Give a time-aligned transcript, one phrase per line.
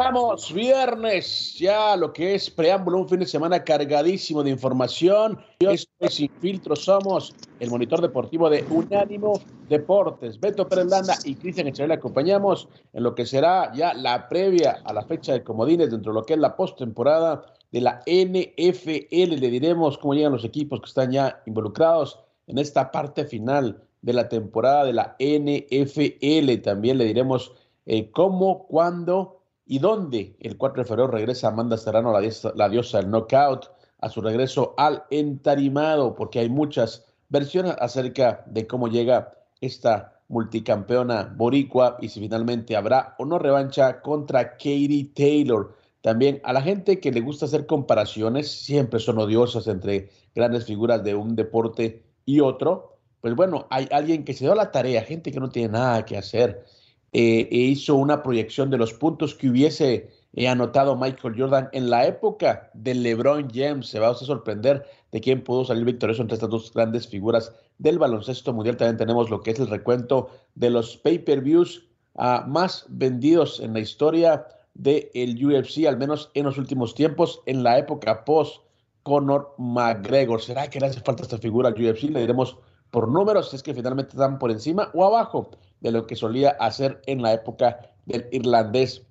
[0.00, 5.38] Arrancamos viernes, ya lo que es preámbulo, un fin de semana cargadísimo de información.
[5.58, 10.40] Esto es Sin Filtro, somos el monitor deportivo de Unánimo Deportes.
[10.40, 14.94] Beto Pérez Landa y Cristian le acompañamos en lo que será ya la previa a
[14.94, 19.34] la fecha de comodines dentro de lo que es la postemporada de la NFL.
[19.38, 24.14] Le diremos cómo llegan los equipos que están ya involucrados en esta parte final de
[24.14, 26.62] la temporada de la NFL.
[26.62, 27.52] También le diremos
[27.84, 29.39] eh, cómo, cuándo
[29.70, 33.70] y dónde el 4 de febrero regresa Amanda Serrano, la diosa, la diosa del knockout,
[34.00, 41.32] a su regreso al entarimado, porque hay muchas versiones acerca de cómo llega esta multicampeona
[41.36, 45.76] boricua y si finalmente habrá o no revancha contra Katie Taylor.
[46.00, 51.04] También a la gente que le gusta hacer comparaciones, siempre son odiosas entre grandes figuras
[51.04, 52.98] de un deporte y otro.
[53.20, 56.16] Pues bueno, hay alguien que se dio la tarea, gente que no tiene nada que
[56.16, 56.64] hacer,
[57.12, 61.90] eh, e hizo una proyección de los puntos que hubiese eh, anotado Michael Jordan en
[61.90, 63.88] la época de LeBron James.
[63.88, 67.98] Se va a sorprender de quién pudo salir victorioso entre estas dos grandes figuras del
[67.98, 68.76] baloncesto mundial.
[68.76, 73.80] También tenemos lo que es el recuento de los pay-per-views uh, más vendidos en la
[73.80, 78.62] historia del el UFC, al menos en los últimos tiempos, en la época post
[79.02, 80.40] Conor McGregor.
[80.40, 82.04] ¿Será que le hace falta esta figura al UFC?
[82.04, 82.56] Le diremos
[82.92, 86.50] por números, si es que finalmente están por encima o abajo de lo que solía
[86.50, 89.02] hacer en la época del irlandés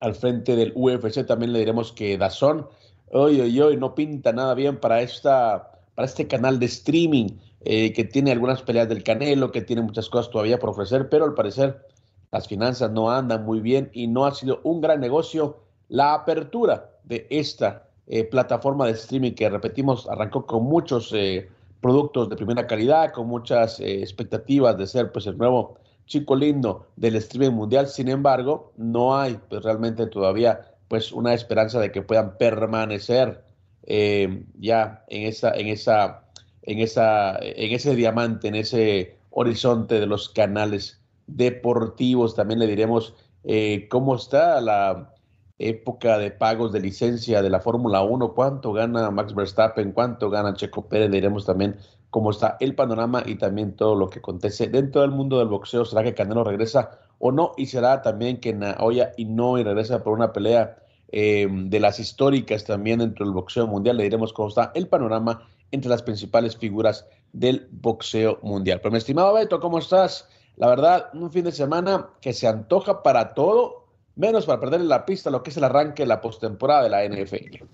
[0.00, 1.26] al frente del UFC.
[1.26, 2.68] También le diremos que Dazón,
[3.10, 7.28] hoy, hoy, hoy, no pinta nada bien para, esta, para este canal de streaming
[7.62, 11.24] eh, que tiene algunas peleas del Canelo, que tiene muchas cosas todavía por ofrecer, pero
[11.24, 11.84] al parecer
[12.30, 16.90] las finanzas no andan muy bien y no ha sido un gran negocio la apertura
[17.04, 21.12] de esta eh, plataforma de streaming que, repetimos, arrancó con muchos...
[21.14, 21.48] Eh,
[21.80, 26.86] productos de primera calidad, con muchas eh, expectativas de ser pues el nuevo chico lindo
[26.96, 27.86] del streaming mundial.
[27.88, 33.44] Sin embargo, no hay pues realmente todavía pues una esperanza de que puedan permanecer
[33.84, 36.24] eh, ya en esa, en esa,
[36.62, 42.34] en esa, en ese diamante, en ese horizonte de los canales deportivos.
[42.34, 43.14] También le diremos
[43.44, 45.14] eh, cómo está la
[45.58, 50.54] época de pagos de licencia de la Fórmula 1, cuánto gana Max Verstappen, cuánto gana
[50.54, 51.76] Checo Pérez, diremos también
[52.10, 55.84] cómo está el panorama y también todo lo que acontece dentro del mundo del boxeo.
[55.84, 57.52] ¿Será que Canelo regresa o no?
[57.56, 59.26] Y será también que Naoya y
[59.62, 60.78] regresa por una pelea
[61.10, 63.96] eh, de las históricas también dentro del boxeo mundial.
[63.96, 68.80] Le diremos cómo está el panorama entre las principales figuras del boxeo mundial.
[68.80, 70.28] Pero mi estimado Beto, ¿cómo estás?
[70.56, 73.87] La verdad, un fin de semana que se antoja para todo
[74.18, 77.04] menos para perder la pista lo que es el arranque de la postemporada de la
[77.08, 77.64] NFL.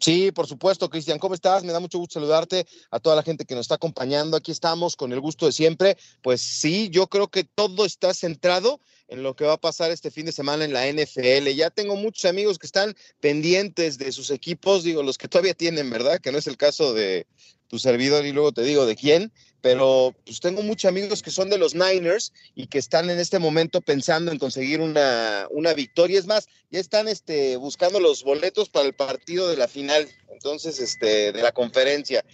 [0.00, 1.64] Sí, por supuesto, Cristian, ¿cómo estás?
[1.64, 4.36] Me da mucho gusto saludarte a toda la gente que nos está acompañando.
[4.36, 5.96] Aquí estamos con el gusto de siempre.
[6.22, 10.10] Pues sí, yo creo que todo está centrado en lo que va a pasar este
[10.10, 11.48] fin de semana en la NFL.
[11.54, 15.90] Ya tengo muchos amigos que están pendientes de sus equipos, digo, los que todavía tienen,
[15.90, 16.20] ¿verdad?
[16.20, 17.26] Que no es el caso de
[17.68, 21.50] tu servidor y luego te digo de quién, pero pues tengo muchos amigos que son
[21.50, 26.18] de los Niners y que están en este momento pensando en conseguir una, una victoria.
[26.18, 30.78] Es más, ya están este, buscando los boletos para el partido de la final, entonces,
[30.78, 32.24] este, de la conferencia.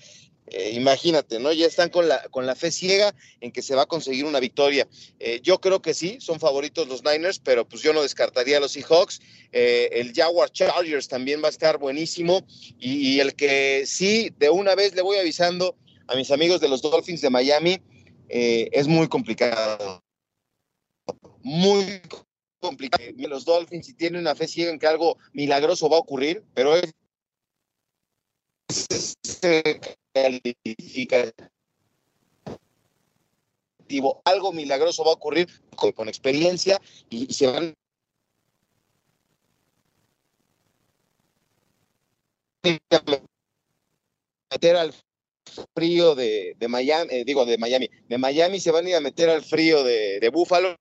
[0.46, 1.52] Eh, imagínate, ¿no?
[1.52, 4.40] Ya están con la, con la fe ciega en que se va a conseguir una
[4.40, 4.87] victoria.
[5.19, 8.60] Eh, yo creo que sí, son favoritos los Niners, pero pues yo no descartaría a
[8.60, 9.20] los Seahawks.
[9.52, 12.46] Eh, el Jaguar Chargers también va a estar buenísimo.
[12.78, 16.68] Y, y, el que sí, de una vez le voy avisando a mis amigos de
[16.68, 17.80] los Dolphins de Miami,
[18.28, 20.02] es muy complicado.
[21.42, 22.00] Muy
[22.60, 23.04] complicado.
[23.16, 26.74] Los Dolphins, si tienen una fe ciega en que algo milagroso va a ocurrir, pero
[26.76, 26.92] es
[34.24, 36.80] algo milagroso va a ocurrir con, con experiencia
[37.10, 37.74] y, y, se van
[44.50, 44.94] meter al
[45.74, 49.30] frío de, Miami, eh, digo de Miami, de Miami se van a ir a meter
[49.30, 50.76] al frío de, de Buffalo.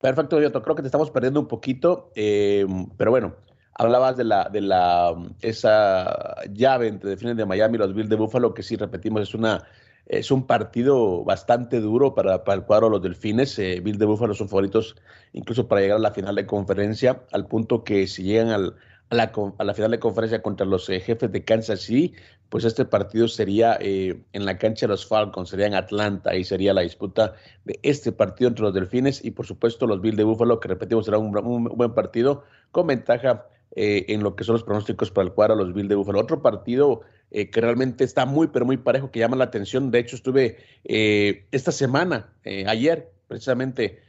[0.00, 2.64] Perfecto, yo creo que te estamos perdiendo un poquito, eh,
[2.96, 3.34] pero bueno,
[3.74, 8.16] hablabas de la de la esa llave entre Delfines de Miami y los Bills de
[8.16, 9.66] Buffalo, que sí repetimos, es una
[10.08, 13.58] es un partido bastante duro para, para el cuadro de los Delfines.
[13.58, 14.96] Eh, Bills de Buffalo son favoritos
[15.32, 18.74] incluso para llegar a la final de conferencia, al punto que si llegan al,
[19.10, 22.14] a, la, final de conferencia contra los eh, jefes de Kansas City,
[22.48, 26.44] pues este partido sería eh, en la cancha de los Falcons, sería en Atlanta, y
[26.44, 27.34] sería la disputa
[27.66, 31.04] de este partido entre los Delfines y por supuesto los Bills de Buffalo, que repetimos
[31.04, 33.46] será un, un buen partido con ventaja
[33.76, 36.20] eh, en lo que son los pronósticos para el cuadro los Bills de Buffalo.
[36.20, 39.90] Otro partido eh, que realmente está muy, pero muy parejo, que llama la atención.
[39.90, 44.00] De hecho, estuve eh, esta semana, eh, ayer precisamente,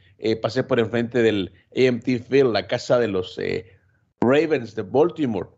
[0.42, 3.38] pasé por enfrente del AMT Field, la casa de los
[4.20, 5.48] Ravens de Baltimore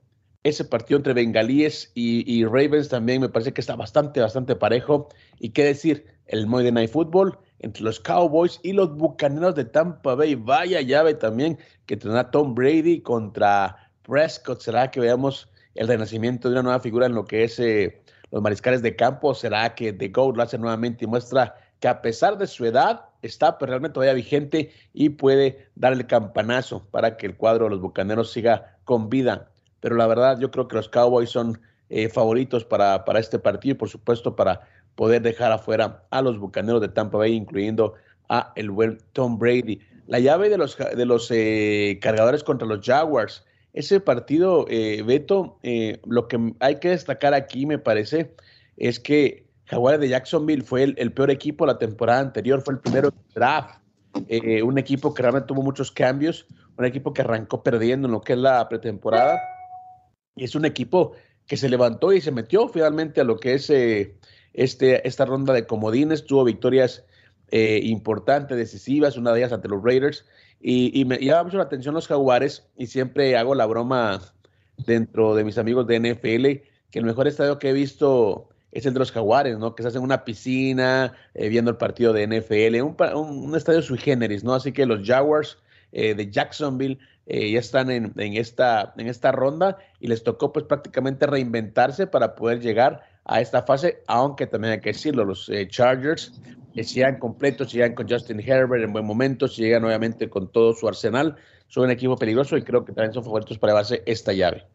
[0.45, 5.09] ese partido entre bengalíes y, Ravens también me parece que está bastante, bastante parejo.
[5.39, 10.17] Y qué decir, el Monday Night Football entre los Cowboys y los Bucaneros de Tampa
[10.17, 10.35] Bay.
[10.35, 14.61] Vaya llave también que tendrá Tom Brady contra Prescott.
[14.61, 18.43] ¿Será que veamos el renacimiento de una nueva figura en lo que es eh, los
[18.43, 19.35] mariscales de campo?
[19.35, 23.07] ¿Será que The GOAT lo hace nuevamente y muestra que a pesar de su edad
[23.23, 27.71] está pero realmente todavía vigente y puede dar el campanazo para que el cuadro de
[27.71, 29.49] los Bucaneros siga con vida
[29.83, 31.61] pero la verdad yo creo que los Cowboys son
[31.91, 34.61] eh, favoritos para, para este partido y por supuesto para
[34.95, 37.95] poder dejar afuera a los Bucaneros de Tampa Bay, incluyendo
[38.29, 39.81] a el buen Tom Brady.
[40.07, 43.45] La llave de los, de los eh, cargadores contra los Jaguars.
[43.73, 48.35] Ese partido, eh, Beto, eh, lo que hay que destacar aquí, me parece,
[48.77, 53.13] es que Jaguars de Jacksonville fue el, peor equipo la temporada anterior, fue el primero
[53.35, 53.81] draft.
[54.29, 56.47] Eh, un equipo que realmente tuvo muchos cambios,
[56.77, 59.41] un equipo que arrancó perdiendo en lo que es la pretemporada
[60.37, 61.13] y es un equipo
[61.47, 64.17] que se levantó y se metió finalmente a lo que es eh,
[64.53, 66.25] este, esta ronda de comodines.
[66.25, 67.05] Tuvo victorias
[67.49, 70.25] eh, importantes, decisivas, una de ellas ante los Raiders.
[70.65, 74.21] Y, me llama mucho la atención los Jaguares y siempre hago la broma
[74.87, 78.95] dentro de mis amigos de NFL que el mejor estadio que he visto es el
[78.95, 79.75] de los Jaguares, ¿no?
[79.75, 83.83] Que se hacen una piscina eh, viendo el partido de NFL, un, un, un, estadio
[83.83, 84.55] sui generis, ¿no?
[84.55, 85.59] Así que los Jaguars
[85.91, 90.53] eh, de Jacksonville eh, ya están en, en, esta, en esta ronda y les tocó
[90.53, 95.49] pues prácticamente reinventarse para poder llegar a esta fase, aunque también hay que decirlo, los
[95.49, 96.33] eh, Chargers
[96.75, 100.51] eh, llegan completos, si llegan con Justin Herbert en buen momento, si llegan obviamente con
[100.51, 101.37] todo su arsenal,
[101.69, 104.67] son un equipo peligroso y creo que también son favoritos para llevarse esta llave.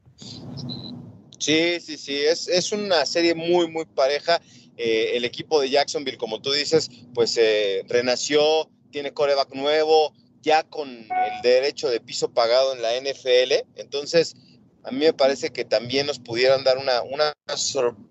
[1.40, 4.42] Sí, sí, sí, es, es una serie muy, muy pareja.
[4.78, 10.64] Eh, el equipo de Jacksonville, como tú dices, pues eh, renació, tiene coreback nuevo, ya
[10.64, 13.66] con el derecho de piso pagado en la NFL.
[13.76, 14.36] Entonces,
[14.84, 18.08] a mí me parece que también nos pudieran dar una, una sorpresa.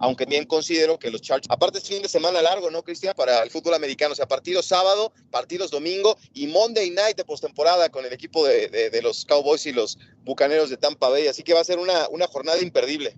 [0.00, 3.14] Aunque bien considero que los Chargers, aparte es fin de semana largo, ¿no, Cristian?
[3.16, 7.88] Para el fútbol americano, o sea, partidos sábado, partidos domingo y Monday night de postemporada
[7.88, 11.28] con el equipo de, de, los Cowboys y los Bucaneros de Tampa Bay.
[11.28, 13.14] Así que va a ser una, una jornada imperdible.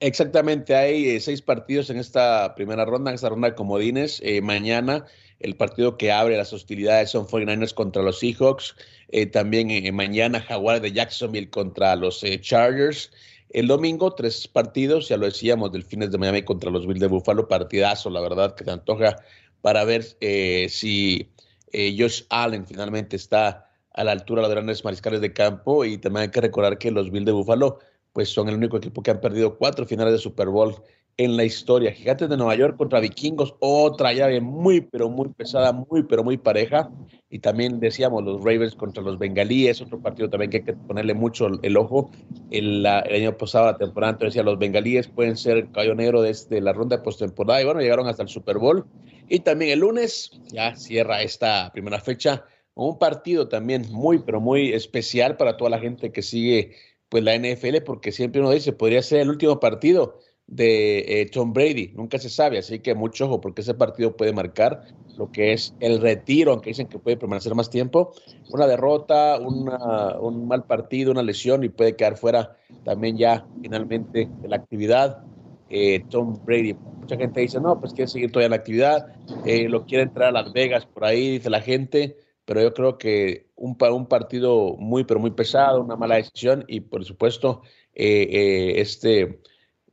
[0.00, 4.20] Exactamente, hay eh, seis partidos en esta primera ronda, en esta ronda de comodines.
[4.24, 5.06] Eh, mañana
[5.38, 8.74] el partido que abre las hostilidades son 49ers contra los Seahawks.
[9.12, 13.12] Eh, también eh, mañana Jaguar de Jacksonville contra los eh, Chargers.
[13.50, 17.46] El domingo, tres partidos, ya lo decíamos, Delfines de Miami contra los Bills de Buffalo.
[17.46, 19.16] Partidazo, la verdad, que se antoja
[19.60, 21.30] para ver si
[21.72, 25.84] Josh Allen finalmente está a la altura de los grandes mariscales de campo.
[25.84, 27.78] Y también hay que recordar que los Bills de Buffalo
[28.14, 30.82] pues son el único equipo que han perdido cuatro finales de Super Bowl
[31.16, 31.92] en la historia.
[31.92, 36.38] Gigantes de Nueva York contra Vikingos, otra llave muy, pero muy pesada, muy, pero muy
[36.38, 36.90] pareja.
[37.30, 41.14] Y también decíamos los Ravens contra los Bengalíes, otro partido también que hay que ponerle
[41.14, 42.10] mucho el ojo.
[42.50, 46.22] El, el año pasado, la temporada anterior, decía los Bengalíes pueden ser el caballo negro
[46.22, 47.60] desde la ronda de postemporada.
[47.60, 48.84] Y bueno, llegaron hasta el Super Bowl.
[49.28, 54.72] Y también el lunes, ya cierra esta primera fecha, un partido también muy, pero muy
[54.72, 56.72] especial para toda la gente que sigue
[57.08, 60.18] pues la NFL, porque siempre uno dice, podría ser el último partido
[60.52, 64.34] de eh, Tom Brady, nunca se sabe, así que mucho ojo, porque ese partido puede
[64.34, 64.84] marcar
[65.16, 68.12] lo que es el retiro, aunque dicen que puede permanecer más tiempo,
[68.50, 74.28] una derrota, una, un mal partido, una lesión y puede quedar fuera también ya finalmente
[74.42, 75.22] de la actividad.
[75.70, 79.06] Eh, Tom Brady, mucha gente dice, no, pues quiere seguir todavía en la actividad,
[79.46, 82.98] eh, lo quiere entrar a Las Vegas por ahí, dice la gente, pero yo creo
[82.98, 87.62] que un, un partido muy, pero muy pesado, una mala decisión y por supuesto
[87.94, 89.40] eh, eh, este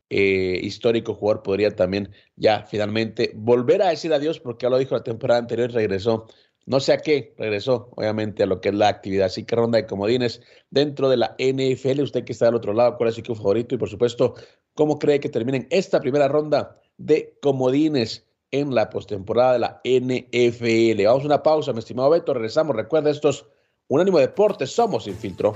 [0.09, 4.95] eh, histórico jugador podría también ya finalmente volver a decir adiós, porque ya lo dijo
[4.95, 6.27] la temporada anterior y regresó.
[6.65, 9.25] No sé a qué, regresó obviamente a lo que es la actividad.
[9.27, 12.01] Así que ronda de comodines dentro de la NFL.
[12.01, 13.73] Usted que está del otro lado, ¿cuál es su equipo favorito?
[13.73, 14.35] Y por supuesto,
[14.75, 21.05] ¿cómo cree que terminen esta primera ronda de comodines en la postemporada de la NFL?
[21.05, 22.33] Vamos a una pausa, mi estimado Beto.
[22.33, 22.75] Regresamos.
[22.75, 23.47] Recuerda, estos
[23.87, 25.55] Unánimo Deportes, somos sin filtro.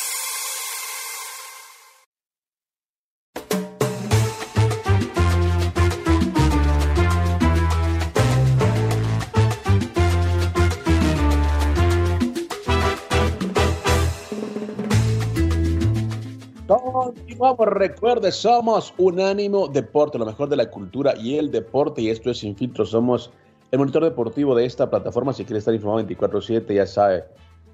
[17.65, 22.39] Recuerde, somos Unánimo Deporte, lo mejor de la cultura y el deporte, y esto es
[22.39, 22.85] Sin Filtro.
[22.85, 23.31] Somos
[23.71, 25.33] el monitor deportivo de esta plataforma.
[25.33, 27.25] Si quiere estar informado 24-7, ya sabe,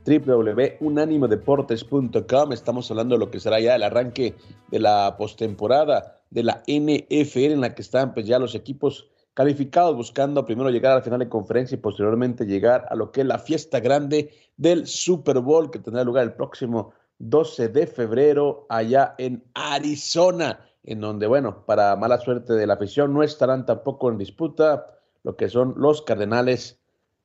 [0.05, 2.53] www.unanimodeportes.com.
[2.53, 4.33] Estamos hablando de lo que será ya el arranque
[4.69, 9.95] de la postemporada de la NFL, en la que están pues ya los equipos calificados
[9.95, 13.27] buscando primero llegar a la final de conferencia y posteriormente llegar a lo que es
[13.27, 19.15] la fiesta grande del Super Bowl que tendrá lugar el próximo 12 de febrero allá
[19.17, 24.17] en Arizona, en donde, bueno, para mala suerte de la afición, no estarán tampoco en
[24.17, 24.85] disputa
[25.23, 26.79] lo que son los Cardenales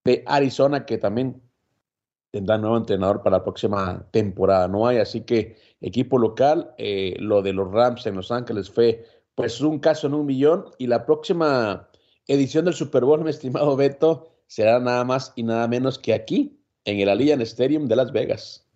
[0.05, 1.43] de Arizona, que también
[2.33, 4.67] tendrán nuevo entrenador para la próxima temporada.
[4.67, 9.05] No hay, así que equipo local, eh, lo de los Rams en Los Ángeles fue
[9.35, 11.89] pues un caso en un millón y la próxima
[12.27, 16.59] edición del Super Bowl, mi estimado Beto, será nada más y nada menos que aquí,
[16.85, 18.67] en el Allianz Stadium de Las Vegas.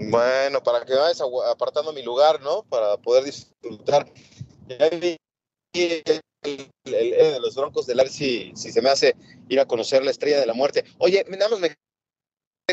[0.00, 2.62] Bueno, para que vayas apartando mi lugar, ¿no?
[2.62, 4.10] Para poder disfrutar.
[4.66, 5.16] Ya vi
[6.42, 9.14] el, de los Broncos del si, si se me hace
[9.48, 10.84] ir a conocer la estrella de la muerte.
[10.98, 11.74] Oye, nada más me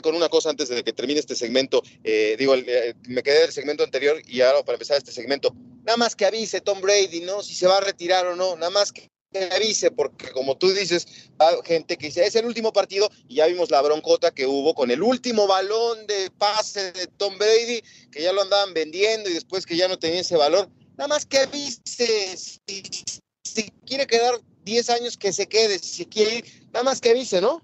[0.02, 1.82] con una cosa antes de que termine este segmento.
[2.04, 5.54] Eh, digo, eh, me quedé del segmento anterior y ahora para empezar este segmento.
[5.84, 7.42] Nada más que avise Tom Brady, ¿no?
[7.42, 8.56] Si se va a retirar o no.
[8.56, 12.46] Nada más que que avise, porque como tú dices, hay gente que dice, es el
[12.46, 16.92] último partido, y ya vimos la broncota que hubo con el último balón de pase
[16.92, 17.82] de Tom Brady,
[18.12, 20.70] que ya lo andaban vendiendo y después que ya no tenía ese valor.
[20.98, 26.46] Nada más que avise, si, quiere quedar 10 años, que se quede, si quiere ir,
[26.74, 27.62] nada más que avise, ¿no?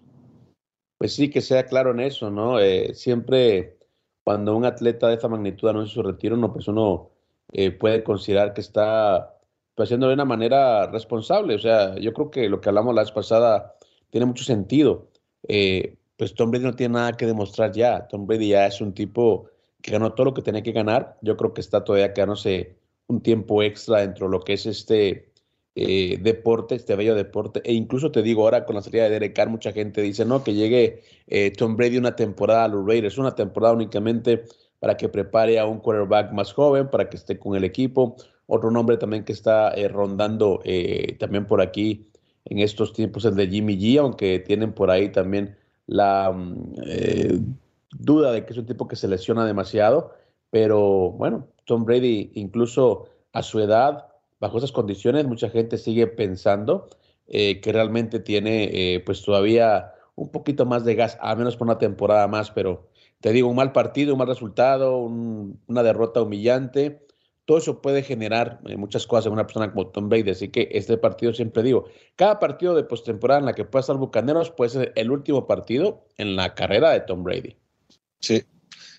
[0.98, 2.60] Pues sí, que sea claro en eso, ¿no?
[2.60, 3.78] Eh, siempre
[4.24, 7.12] cuando un atleta de esa magnitud anuncia su retiro, no, pues uno
[7.52, 9.33] eh, puede considerar que está
[9.76, 11.56] pero haciendo de una manera responsable.
[11.56, 13.76] O sea, yo creo que lo que hablamos la vez pasada
[14.10, 15.10] tiene mucho sentido.
[15.48, 18.08] Eh, pues Tom Brady no tiene nada que demostrar ya.
[18.08, 19.50] Tom Brady ya es un tipo
[19.82, 21.18] que ganó todo lo que tenía que ganar.
[21.22, 22.78] Yo creo que está todavía quedándose
[23.08, 25.34] un tiempo extra dentro de lo que es este
[25.76, 27.62] eh, deporte, este bello deporte.
[27.66, 30.44] E incluso te digo ahora con la salida de Derek Carr, mucha gente dice, no,
[30.44, 34.44] que llegue eh, Tom Brady una temporada a los Raiders, una temporada únicamente
[34.80, 38.16] para que prepare a un quarterback más joven, para que esté con el equipo.
[38.48, 42.08] Otro nombre también que está eh, rondando eh, también por aquí
[42.46, 45.56] en estos tiempos es de Jimmy G, aunque tienen por ahí también
[45.88, 47.40] la mm, eh,
[47.92, 50.14] duda de que es un tipo que se lesiona demasiado.
[50.50, 54.08] Pero bueno, Tom Brady, incluso a su edad,
[54.40, 56.90] bajo esas condiciones, mucha gente sigue pensando
[57.26, 62.28] que realmente tiene pues todavía un poquito más de gas, a menos por una temporada
[62.28, 62.88] más, pero
[63.22, 67.08] te digo, un mal partido, un mal resultado, una derrota humillante,
[67.46, 70.32] todo eso puede generar eh, muchas cosas en una persona como Tom Brady.
[70.32, 73.98] Así que este partido, siempre digo, cada partido de postemporada en la que pueda estar
[73.98, 77.58] Bucaneros puede ser el último partido en la carrera de Tom Brady.
[78.20, 78.44] Sí.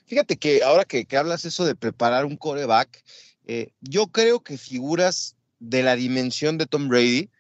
[0.06, 3.02] Fíjate que ahora que, hablas eso de preparar un coreback,
[3.46, 7.30] eh, yo creo que figuras de la dimensión de Tom Brady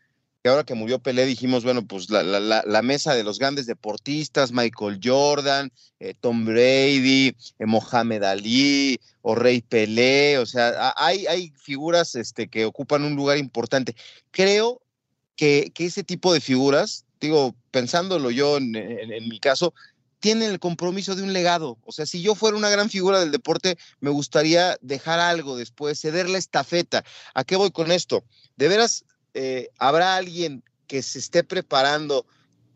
[0.44, 5.00] que ahora que murió Pelé dijimos, bueno, pues la, mesa de los grandes deportistas, Michael
[5.02, 12.48] Jordan, eh, Tom Brady, eh, Mohamed Ali o Rey Pelé, o sea, hay, figuras este,
[12.48, 13.96] que ocupan un lugar importante.
[14.32, 14.82] Creo
[15.34, 19.72] que, ese tipo de figuras, digo, pensándolo yo en, en mi caso,
[20.20, 21.78] tienen el compromiso de un legado.
[21.84, 25.98] O sea, si yo fuera una gran figura del deporte, me gustaría dejar algo después,
[25.98, 27.02] ceder la estafeta.
[27.32, 28.24] ¿A qué voy con esto?
[28.56, 32.24] De veras, eh, ¿habrá alguien que se esté preparando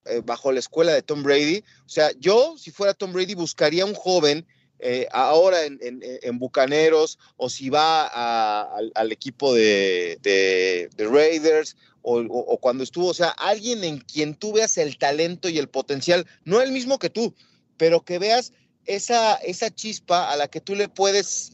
[0.04, 1.62] eh, bajo la escuela de Tom Brady?
[1.86, 4.44] O sea, yo, si fuera Tom Brady, buscaría un joven
[4.80, 13.14] eh, ahora en, Bucaneros o si va al, equipo de, Raiders o, cuando estuvo, o
[13.14, 17.10] sea, alguien en quien tú veas el talento y el potencial, no el mismo que
[17.10, 17.34] tú,
[17.76, 18.52] pero que veas
[18.84, 21.50] esa, esa chispa a la que tú le puedes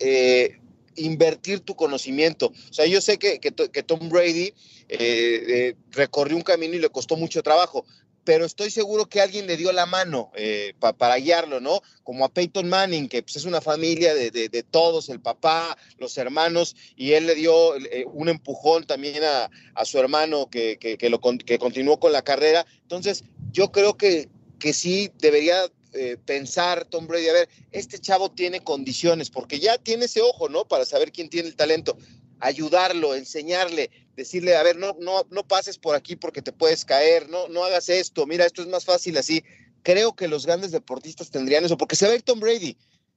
[0.97, 2.53] invertir tu conocimiento.
[2.71, 4.53] O sea, yo sé que, Tom Brady
[4.89, 7.85] eh, recorrió un camino y le costó mucho trabajo,
[8.25, 11.83] pero estoy seguro que alguien le dio la mano eh, para guiarlo, ¿no?
[12.03, 16.75] Como a Peyton Manning, que pues, es una familia de, todos, el papá, los hermanos,
[16.97, 19.51] y él le dio eh, un empujón también a,
[19.85, 20.79] su hermano que,
[21.11, 22.67] lo, que continuó con la carrera.
[22.83, 28.31] Entonces, yo creo que, que sí debería eh, pensar Tom Brady, a ver, este chavo
[28.31, 30.67] tiene condiciones, porque ya tiene ese ojo, ¿no?
[30.67, 31.97] Para saber quién tiene el talento
[32.41, 37.29] ayudarlo, enseñarle, decirle, a ver, no, no, no pases por aquí porque te puedes caer,
[37.29, 39.43] no, no hagas esto, mira, esto es más fácil así.
[39.83, 42.77] Creo que los grandes deportistas tendrían eso, porque se ir Tom Brady.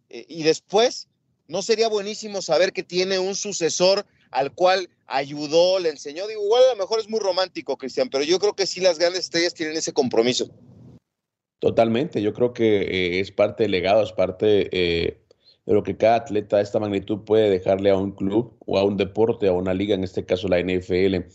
[0.09, 1.07] Eh, y después,
[1.47, 6.27] ¿no sería buenísimo saber que tiene un sucesor al cual ayudó, le enseñó?
[6.27, 8.97] Digo, igual a lo mejor es muy romántico, Cristian, pero yo creo que sí las
[8.97, 10.49] grandes estrellas tienen ese compromiso.
[11.59, 15.21] Totalmente, yo creo que eh, es parte del legado, es parte eh,
[15.65, 18.83] de lo que cada atleta de esta magnitud puede dejarle a un club o a
[18.83, 21.25] un deporte, a una liga, en este caso la NFL.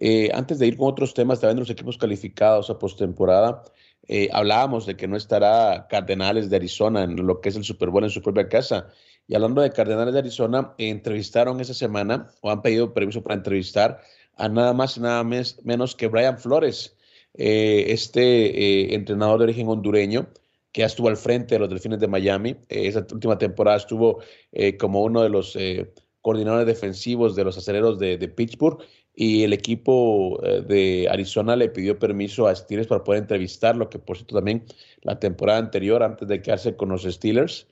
[0.00, 3.64] Eh, antes de ir con otros temas, también los equipos calificados a postemporada,
[4.06, 7.90] eh, hablábamos de que no estará Cardenales de Arizona en lo que es el Super
[7.90, 8.88] Bowl en su propia casa.
[9.26, 14.00] Y hablando de Cardenales de Arizona, entrevistaron esa semana o han pedido permiso para entrevistar
[14.36, 16.96] a nada más y nada menos que Brian Flores,
[17.34, 20.28] eh, este entrenador de origen hondureño,
[20.72, 22.50] que estuvo al frente de los Delfines de Miami.
[22.68, 24.20] Eh, esa última temporada estuvo
[24.52, 28.78] eh, como uno de los eh, coordinadores defensivos de los aceleros de, Pittsburgh
[29.14, 34.16] y el equipo de Arizona le pidió permiso a Steelers para poder entrevistarlo, que por
[34.16, 34.64] cierto también
[35.02, 37.66] la temporada anterior, antes de quedarse con los Steelers,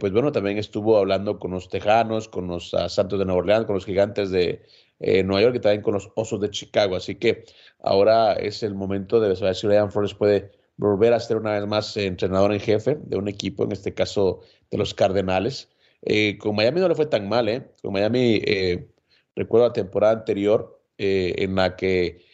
[0.00, 3.66] pues bueno, también estuvo hablando con los Tejanos, con los ah, Santos de Nueva Orleans,
[3.66, 4.62] con los Gigantes de
[5.24, 6.96] Nueva York y también con los Osos de Chicago.
[6.96, 7.44] Así que
[7.80, 11.66] ahora es el momento de saber si Ryan Flores puede volver a ser una vez
[11.66, 15.68] más entrenador en jefe de un equipo, en este caso de los Cardenales.
[16.02, 17.70] Eh, con Miami no le fue tan mal, ¿eh?
[17.82, 18.88] Con Miami, eh,
[19.36, 22.24] recuerdo la temporada anterior eh, en la que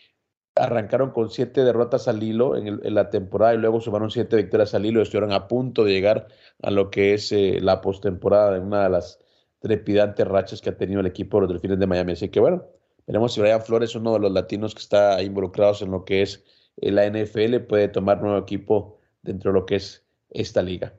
[0.55, 4.87] arrancaron con siete derrotas al hilo en, la temporada y luego sumaron siete victorias al
[4.87, 6.27] hilo y estuvieron a punto de llegar
[6.63, 9.21] a lo que es la postemporada en una de las
[9.61, 12.13] trepidantes rachas que ha tenido el equipo de los Delfines de Miami.
[12.13, 12.65] Así que bueno,
[13.07, 16.45] veremos si Brian Flores, uno de los latinos que está involucrados en lo que es
[16.77, 20.95] la NFL puede tomar nuevo equipo dentro de lo que es esta liga.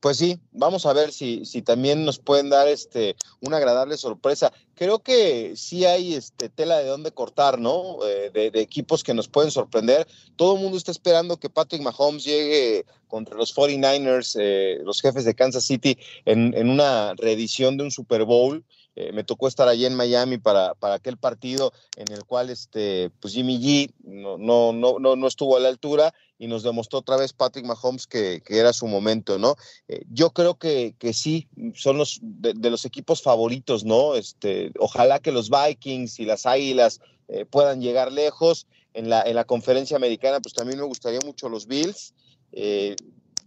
[0.00, 4.50] Pues sí, vamos a ver si, si también nos pueden dar este, una agradable sorpresa.
[4.74, 7.98] Creo que sí hay este, tela de dónde cortar, ¿no?
[8.06, 10.08] Eh, de, equipos que nos pueden sorprender.
[10.36, 15.26] Todo el mundo está esperando que Patrick Mahomes llegue contra los 49ers, eh, los jefes
[15.26, 18.64] de Kansas City, en, en una reedición de un Super Bowl.
[18.96, 23.10] Eh, me tocó estar allí en Miami para, para, aquel partido en el cual este,
[23.20, 27.16] pues Jimmy G no, no, no, no, estuvo a la altura y nos demostró otra
[27.16, 29.54] vez Patrick Mahomes que, que era su momento, ¿no?
[29.86, 34.16] Eh, yo creo que, que sí, son los de, los equipos favoritos, ¿no?
[34.16, 38.66] Este, ojalá que los Vikings y las Águilas eh, puedan llegar lejos.
[38.92, 42.12] En la, en la conferencia americana, pues también me gustaría mucho los Bills.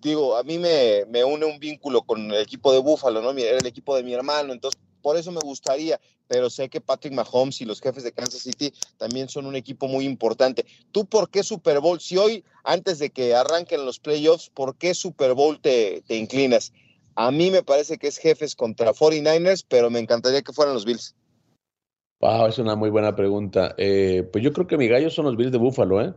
[0.02, 3.32] digo, a mí me, me, une un vínculo con el equipo de Buffalo, ¿no?
[3.32, 7.13] Era el equipo de mi hermano, entonces por eso me gustaría, pero sé que Patrick
[7.13, 10.66] Mahomes y los jefes de Kansas City también son un equipo muy importante.
[10.92, 12.00] ¿Tú por qué Super Bowl?
[12.00, 16.74] Si hoy, antes de que arranquen los playoffs, ¿por qué Super Bowl te, inclinas?
[17.16, 20.86] A mí me parece que es jefes contra 49ers, pero me encantaría que fueran los
[20.86, 21.13] Bills.
[22.22, 23.76] Wow, es una muy buena pregunta.
[23.78, 26.13] Eh, pues yo creo que mi gallo son los Bills de Buffalo, ¿eh?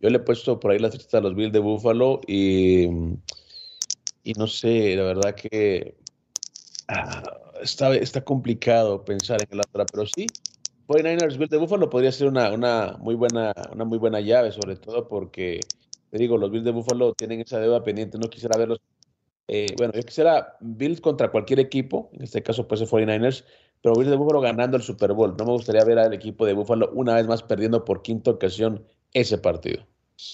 [0.00, 2.84] Yo le he puesto por ahí la fiesta a los Bills de Buffalo y,
[4.22, 5.96] y no sé, la verdad que
[6.88, 10.26] ah, está, está complicado pensar en la otra, pero sí,
[10.86, 14.76] 49ers Bills de Buffalo podría ser una, una, muy buena, una muy buena llave, sobre
[14.76, 15.60] todo porque,
[16.10, 18.80] te digo, los Bills de Buffalo tienen esa deuda pendiente, no quisiera verlos.
[19.46, 23.44] Eh, bueno, yo quisiera Bills contra cualquier equipo, en este caso puede ser 49ers,
[23.82, 25.36] pero Bills de Buffalo ganando el Super Bowl.
[25.38, 28.84] No me gustaría ver al equipo de Buffalo una vez más perdiendo por quinta ocasión
[29.12, 29.86] ese partido.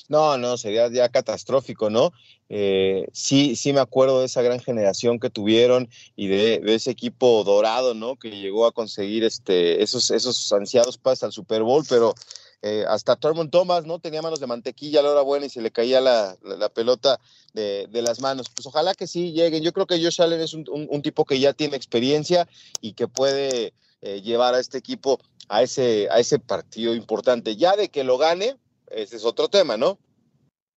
[0.08, 2.12] No, no, sería ya catastrófico, ¿no?
[2.48, 7.42] Eh, sí, sí me acuerdo de esa gran generación que tuvieron y de, ese equipo
[7.44, 8.16] dorado, ¿no?
[8.16, 12.14] Que llegó a conseguir este, esos, esos ansiados pases al Super Bowl, pero
[12.62, 13.98] eh, hasta Thurman Thomas, ¿no?
[13.98, 16.36] Tenía manos de mantequilla a la hora buena y se le caía la,
[16.74, 17.20] pelota
[17.52, 18.48] de, las manos.
[18.54, 19.62] Pues ojalá que sí lleguen.
[19.62, 22.48] Yo creo que Josh Allen es un, tipo que ya tiene experiencia
[22.80, 23.72] y que puede
[24.02, 27.56] eh, llevar a este equipo a ese, a ese partido importante.
[27.56, 28.56] Ya de que lo gane,
[28.90, 29.98] ese es otro tema, ¿no?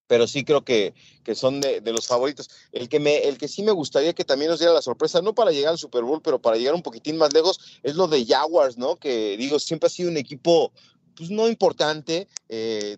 [0.09, 2.49] pero sí creo que, que son de, los favoritos.
[2.71, 5.35] El que, me, el que sí me gustaría que también nos diera la sorpresa, no
[5.35, 8.25] para llegar al Super Bowl, pero para llegar un poquitín más lejos, es lo de
[8.25, 8.95] Jaguars, ¿no?
[8.95, 10.71] Que digo, siempre ha sido un equipo,
[11.15, 12.27] pues no importante.
[12.49, 12.97] Eh,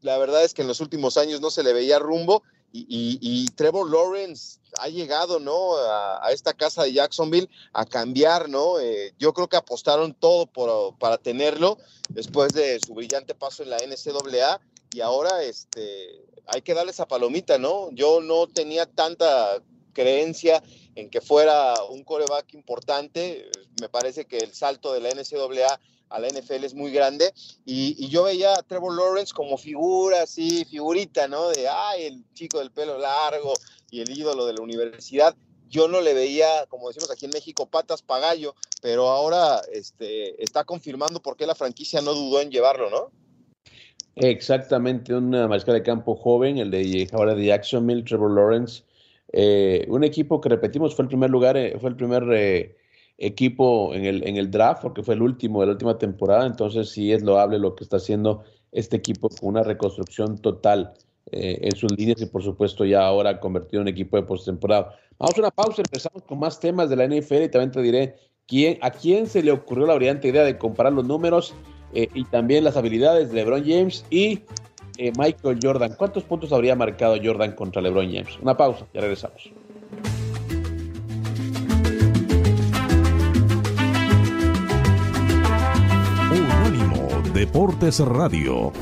[0.00, 3.90] la verdad es que en los últimos años no se le veía rumbo y, Trevor
[3.90, 5.76] Lawrence ha llegado, ¿no?
[5.76, 8.78] A, esta casa de Jacksonville a cambiar, ¿no?
[8.80, 13.70] Eh, yo creo que apostaron todo por, para tenerlo después de su brillante paso en
[13.70, 14.60] la NCAA
[14.92, 17.90] y ahora este, hay que darle esa palomita, ¿no?
[17.92, 19.62] Yo no tenía tanta
[19.92, 20.62] creencia
[20.94, 23.50] en que fuera un coreback importante.
[23.80, 27.32] Me parece que el salto de la NCAA a la NFL es muy grande.
[27.64, 31.48] Y, yo veía a Trevor Lawrence como figura, así, figurita, ¿no?
[31.48, 33.52] De, ay, el chico del pelo largo
[33.90, 35.34] y el ídolo de la universidad.
[35.68, 40.64] Yo no le veía, como decimos aquí en México, patas pagallo, pero ahora este, está
[40.64, 43.10] confirmando por qué la franquicia no dudó en llevarlo, ¿no?
[44.16, 48.82] Exactamente, un mariscal de campo joven, el de ahora de Jacksonville, Trevor Lawrence.
[49.32, 52.76] Eh, un equipo que repetimos fue el primer lugar, eh, fue el primer eh,
[53.18, 56.46] equipo en el, en el draft, porque fue el último de la última temporada.
[56.46, 60.94] Entonces, sí es loable lo que está haciendo este equipo con una reconstrucción total
[61.32, 64.94] en sus líneas y, por supuesto, ya ahora convertido en equipo de postemporada.
[65.18, 68.14] Vamos a una pausa, empezamos con más temas de la NFL y también te diré
[68.46, 71.54] quién, a quién se le ocurrió la brillante idea de comparar los números
[71.92, 74.40] eh, y también las habilidades de LeBron James y
[74.96, 75.94] eh, Michael Jordan.
[75.96, 78.38] ¿Cuántos puntos habría marcado Jordan contra LeBron James?
[78.42, 79.50] Una pausa, ya regresamos.
[86.30, 88.72] Unánimo Deportes Radio.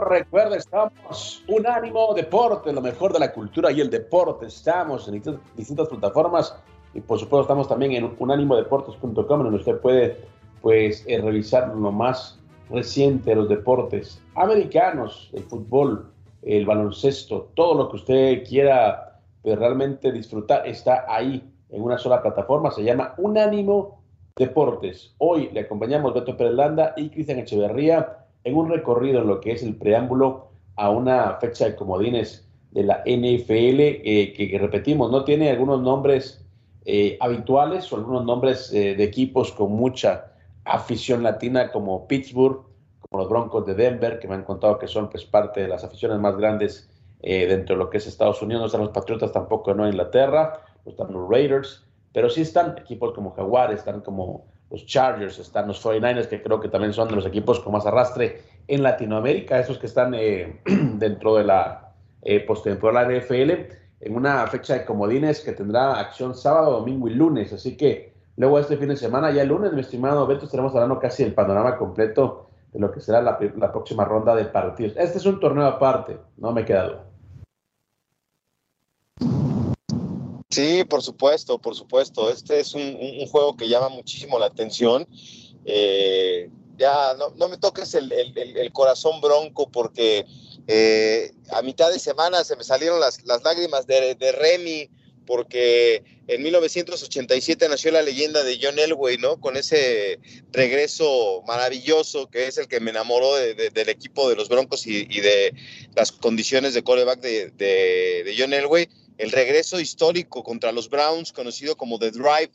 [0.00, 4.46] Recuerda, estamos Unánimo Deporte, lo mejor de la cultura y el deporte.
[4.46, 5.22] Estamos en
[5.56, 6.54] distintas, plataformas
[6.94, 10.16] y por supuesto estamos también en unánimodeportes.com donde usted puede
[10.60, 12.38] pues eh, revisar lo más
[12.70, 16.10] reciente de los deportes americanos, el fútbol,
[16.42, 22.22] el baloncesto, todo lo que usted quiera pues, realmente disfrutar está ahí en una sola
[22.22, 24.02] plataforma, se llama Unánimo
[24.36, 25.14] Deportes.
[25.18, 29.62] Hoy le acompañamos Beto Perelanda y Cristian Echeverría en un recorrido en lo que es
[29.62, 35.50] el preámbulo a una fecha de comodines de la NFL, eh, que, repetimos, no tiene
[35.50, 36.44] algunos nombres
[36.84, 40.32] eh, habituales o algunos nombres eh, de equipos con mucha
[40.64, 42.62] afición latina como Pittsburgh,
[43.00, 45.84] como los Broncos de Denver, que me han contado que son pues, parte de las
[45.84, 48.60] aficiones más grandes dentro de lo que es Estados Unidos.
[48.60, 53.12] No están los Patriotas tampoco, no Inglaterra, no están los Raiders, pero sí están equipos
[53.12, 57.16] como Jaguares, están como los Chargers, están los 49ers, que creo que también son de
[57.16, 62.40] los equipos con más arrastre en Latinoamérica, esos que están eh, dentro de la eh,
[62.40, 63.50] postemporada NFL,
[64.00, 67.52] en una fecha de comodines que tendrá acción sábado, domingo y lunes.
[67.52, 70.98] Así que luego este fin de semana, ya el lunes, mi estimado Beto, estaremos hablando
[70.98, 74.94] casi del panorama completo de lo que será la, la próxima ronda de partidos.
[74.96, 77.07] Este es un torneo aparte, no me queda duda.
[80.58, 82.32] Sí, por supuesto, por supuesto.
[82.32, 85.06] Este es un, juego que llama muchísimo la atención.
[85.64, 90.26] Eh, ya no, me toques el, corazón bronco porque
[90.66, 94.90] eh, a mitad de semana se me salieron las, lágrimas de, Remy
[95.28, 99.40] porque en 1987 nació la leyenda de John Elway, ¿no?
[99.40, 100.18] Con ese
[100.50, 105.54] regreso maravilloso que es el que me enamoró del equipo de los Broncos y, de
[105.94, 111.76] las condiciones de coreback de, de John Elway el regreso histórico contra los Browns, conocido
[111.76, 112.50] como The Drive,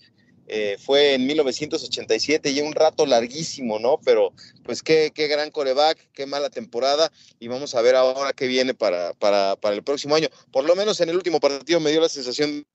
[0.47, 3.99] eh, fue en 1987 y un rato larguísimo, ¿no?
[4.04, 8.47] Pero pues qué, qué gran coreback, qué mala temporada y vamos a ver ahora qué
[8.47, 10.28] viene para, para, para el próximo año.
[10.52, 12.65] Por lo menos en el último partido me dio la sensación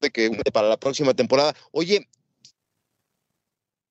[0.00, 2.08] de que para la próxima temporada, oye,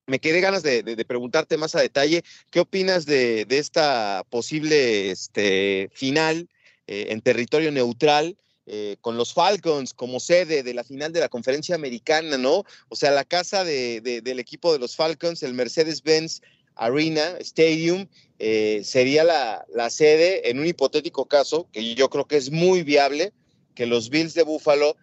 [0.09, 6.49] me quedé ganas de, preguntarte más a detalle, ¿qué opinas de, esta posible este, final
[6.87, 8.35] eh, en territorio neutral?
[8.71, 12.65] Eh, con los Falcons como sede de la final de la conferencia americana, ¿no?
[12.89, 16.41] O sea, la casa del equipo de los Falcons, el Mercedes-Benz
[16.75, 18.05] Arena Stadium,
[18.37, 23.33] eh, sería la, sede en un hipotético caso, que yo creo que es muy viable,
[23.73, 24.95] que los Bills de Buffalo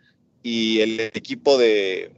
[0.44, 2.12] y el equipo de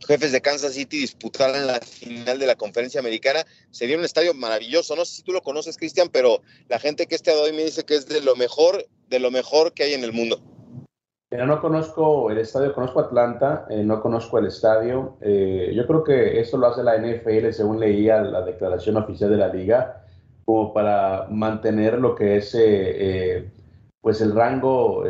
[0.00, 3.44] jefes de Kansas City disputaran la final de la conferencia americana.
[3.70, 4.96] Sería un estadio maravilloso.
[4.96, 7.64] No sé si tú lo conoces, Cristian, pero la gente que ha estado hoy me
[7.64, 10.40] dice que es de lo mejor, de lo mejor que hay en el mundo.
[11.30, 15.16] no conozco el estadio, conozco Atlanta, eh, no conozco el estadio.
[15.20, 19.36] Eh, yo creo que esto lo hace la NFL, según leía la declaración oficial de
[19.36, 20.04] la liga,
[20.44, 23.50] como para mantener lo que es eh,
[24.00, 25.04] pues el rango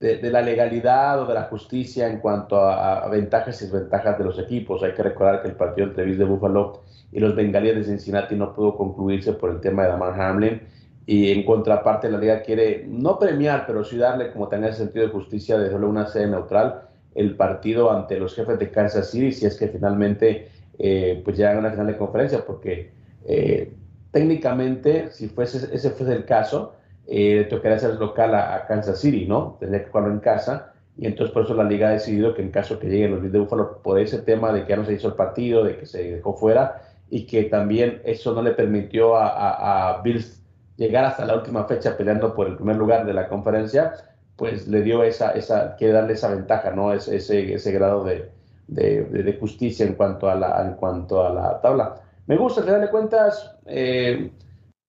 [0.00, 4.38] de, la legalidad o de la justicia en cuanto a, ventajas y desventajas de los
[4.38, 4.82] equipos.
[4.82, 6.82] Hay que recordar que el partido entre Bills de Buffalo
[7.12, 10.62] y los Bengalíes de Cincinnati no pudo concluirse por el tema de Damar Hamlin
[11.04, 15.12] y en contraparte la liga quiere no premiar, pero sí darle como tener sentido de
[15.12, 16.82] justicia de solo una sede neutral
[17.14, 21.56] el partido ante los jefes de Kansas City si es que finalmente eh, pues llegan
[21.56, 22.92] a una final de conferencia porque
[23.24, 23.72] eh,
[24.12, 26.74] técnicamente si fuese ese fuese el caso
[27.12, 29.56] eh, tocaría ser local a, Kansas City, ¿no?
[29.58, 32.52] Tendría que jugarlo en casa y entonces por eso la liga ha decidido que en
[32.52, 34.92] caso que lleguen los Bills de Búfalo por ese tema de que ya no se
[34.92, 39.16] hizo el partido, de que se dejó fuera y que también eso no le permitió
[39.16, 40.40] a, a, a Bills
[40.76, 43.92] llegar hasta la última fecha peleando por el primer lugar de la conferencia,
[44.36, 46.92] pues le dio esa, esa quiere darle esa ventaja, ¿no?
[46.92, 48.30] Ese, ese, ese grado de,
[48.68, 51.96] de, de, justicia en cuanto a la, en cuanto a la tabla.
[52.26, 54.30] Me gusta, te darle cuentas, eh,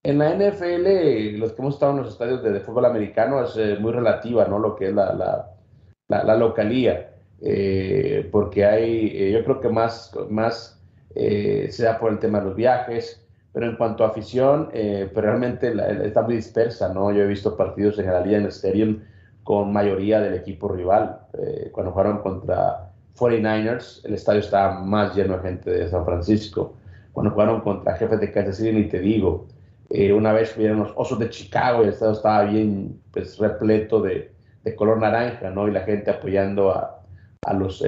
[0.04, 3.78] en la NFL, los que hemos estado en los estadios de, fútbol americano, es eh,
[3.80, 4.60] muy relativa, ¿no?
[4.60, 7.12] Lo que es la, la, la, localía,
[7.42, 10.82] eh, porque hay, yo creo que más, más
[11.14, 13.22] se da por el tema de los viajes,
[13.54, 15.74] pero en cuanto a afición, eh, pues realmente
[16.06, 17.12] está muy dispersa, ¿no?
[17.12, 19.00] Yo he visto partidos en la Liga en el Stadium
[19.44, 21.20] con mayoría del equipo rival.
[21.38, 26.76] Eh, cuando jugaron contra 49ers, el estadio estaba más lleno de gente de San Francisco.
[27.12, 29.48] Cuando jugaron contra jefes de Kansas City, ni te digo.
[29.94, 34.02] Eh, una vez vieron los Osos de Chicago y el estadio estaba bien pues, repleto
[34.02, 34.32] de,
[34.64, 35.68] de color naranja, ¿no?
[35.68, 37.02] Y la gente apoyando a,
[37.42, 37.84] a los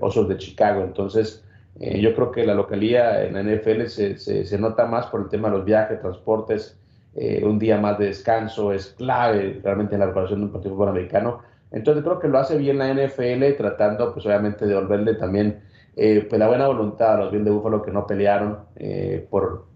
[0.00, 0.82] Osos de Chicago.
[0.82, 1.44] Entonces,
[1.78, 5.28] eh, yo creo que la localía en la NFL se, se, nota más por el
[5.28, 6.78] tema de los viajes, transportes,
[7.14, 10.74] eh, un día más de descanso es clave realmente en la preparación de un partido
[10.74, 11.40] fútbol americano.
[11.72, 15.60] Entonces creo que lo hace bien la NFL tratando pues obviamente de devolverle también
[15.96, 18.58] eh, pues, la buena voluntad a los bien de Búfalo que no pelearon
[19.30, 19.66] por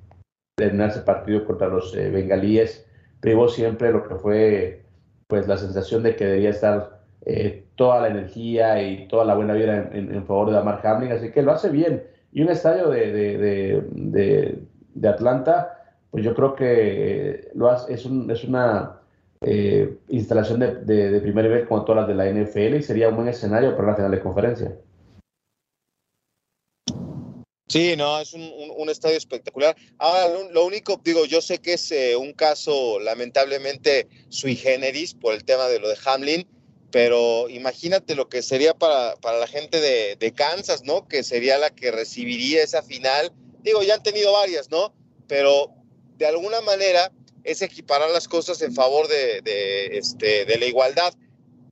[0.54, 2.86] terminar ese partido contra los bengalíes.
[3.20, 4.84] Privó siempre lo que fue
[5.26, 9.54] pues la sensación de que debía estar eh, toda la energía y toda la buena
[9.54, 12.04] vida en, favor de Amar Hamlin, así que lo hace bien.
[12.32, 14.58] Y un estadio de, de,
[14.94, 19.00] de, Atlanta, pues yo creo que lo hace, es, un, es una
[19.40, 23.28] eh, instalación de, primer nivel como todas las de la NFL y sería un buen
[23.28, 24.76] escenario para la final de conferencia.
[27.74, 29.74] Sí, no, es un, un, estadio espectacular.
[29.98, 35.34] Ahora, lo, único, digo, yo sé que es eh, un caso lamentablemente sui generis por
[35.34, 36.46] el tema de lo de Hamlin,
[36.92, 41.08] pero imagínate lo que sería para, la gente de, Kansas, ¿no?
[41.08, 43.32] Que sería la que recibiría esa final.
[43.64, 44.94] Digo, ya han tenido varias, ¿no?
[45.26, 45.72] Pero
[46.16, 47.10] de alguna manera
[47.42, 51.12] es equiparar las cosas en favor de, este, de la igualdad,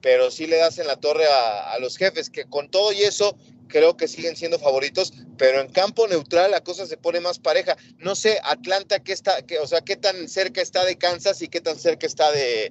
[0.00, 3.36] pero sí le das en la torre a, los jefes, que con todo y eso
[3.72, 7.76] creo que siguen siendo favoritos, pero en campo neutral la cosa se pone más pareja.
[7.98, 11.48] No sé, Atlanta, ¿qué está, qué, o sea, qué tan cerca está de Kansas y
[11.48, 12.70] qué tan cerca está de,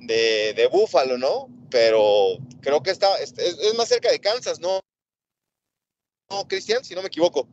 [0.00, 1.48] de, Búfalo, ¿no?
[1.70, 3.34] Pero creo que está, es,
[3.78, 4.80] más cerca de Kansas, ¿no?
[6.30, 6.84] ¿No, Cristian?
[6.84, 7.48] Si no me equivoco.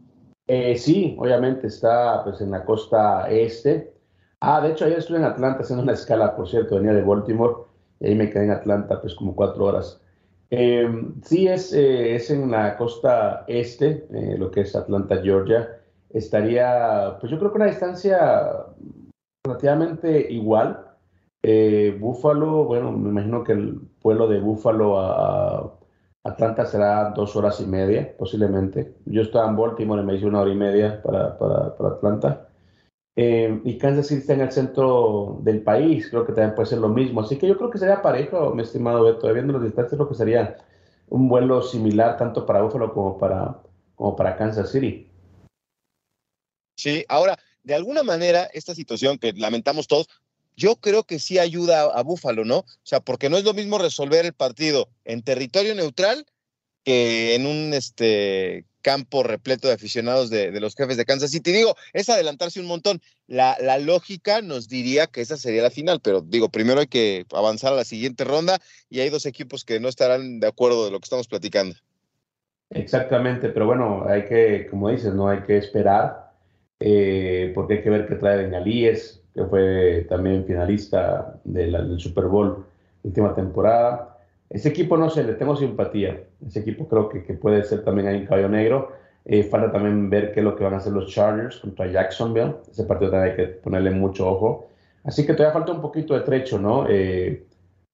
[0.47, 3.93] Eh, sí, obviamente está pues en la costa este.
[4.41, 7.63] Ah, de hecho ayer estuve en Atlanta haciendo una escala, por cierto, venía de Baltimore
[8.01, 10.01] y ahí me quedé en Atlanta pues como cuatro horas.
[10.51, 10.89] Eh,
[11.23, 14.07] sí, es, eh, es en la costa este,
[14.38, 15.79] lo que es Atlanta, Georgia.
[16.09, 18.65] Estaría, pues yo creo que una distancia
[19.45, 20.85] relativamente igual.
[21.43, 25.75] Eh, Búfalo, bueno, me imagino que el vuelo de Búfalo a,
[26.25, 28.93] Atlanta será dos horas y media, posiblemente.
[29.05, 32.48] Yo estaba en Baltimore y me hice una hora y media para, para, para Atlanta.
[33.21, 36.77] Eh, y Kansas City está en el centro del país, creo que también puede ser
[36.77, 37.19] lo mismo.
[37.19, 39.34] Así que yo creo que sería parejo, mi estimado Beto.
[39.34, 40.55] Viendo los distancias, creo que sería
[41.10, 43.60] un vuelo similar tanto para Búfalo como para,
[43.95, 45.12] como para Kansas City.
[46.77, 50.08] Sí, ahora, de alguna manera, esta situación que lamentamos todos,
[50.55, 52.60] yo creo que sí ayuda a, Búfalo, ¿no?
[52.60, 56.25] O sea, porque no es lo mismo resolver el partido en territorio neutral
[56.86, 61.51] que en un este, campo repleto de aficionados de, los jefes de Kansas City.
[61.51, 63.01] Digo, es adelantarse un montón.
[63.27, 67.25] La, la, lógica nos diría que esa sería la final, pero digo, primero hay que
[67.31, 70.91] avanzar a la siguiente ronda y hay dos equipos que no estarán de acuerdo de
[70.91, 71.75] lo que estamos platicando.
[72.71, 76.31] Exactamente, pero bueno, hay que, como dices, no hay que esperar,
[76.79, 82.65] eh, porque hay que ver qué trae Bengalíes, que fue también finalista del Super Bowl
[83.03, 84.09] última temporada.
[84.49, 86.23] Ese equipo no sé, le tengo simpatía.
[86.45, 88.91] Ese equipo creo que, que puede ser también ahí un caballo negro.
[89.25, 92.55] Eh, falta también ver qué es lo que van a hacer los Chargers contra Jacksonville.
[92.69, 94.69] Ese partido también hay que ponerle mucho ojo.
[95.03, 96.85] Así que todavía falta un poquito de trecho, ¿no?
[96.89, 97.45] Eh,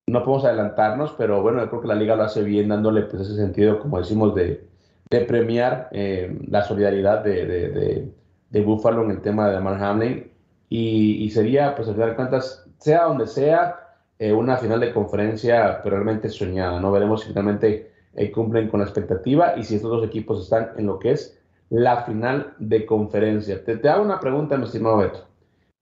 [0.07, 3.23] no podemos adelantarnos, pero bueno, yo creo que la liga lo hace bien dándole pues
[3.23, 4.67] ese sentido, como decimos, de,
[5.09, 8.11] de premiar eh, la solidaridad de, de,
[8.49, 10.31] de, Buffalo en el tema de Damar Hamlin
[10.69, 13.84] y, sería, pues al final de cuentas, sea donde sea,
[14.19, 16.91] eh, una final de conferencia realmente soñada, ¿no?
[16.91, 20.86] Veremos si finalmente eh, cumplen con la expectativa y si estos dos equipos están en
[20.86, 23.63] lo que es la final de conferencia.
[23.63, 25.25] Te, te hago una pregunta, mi estimado Beto.